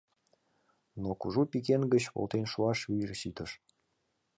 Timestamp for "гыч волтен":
1.93-2.45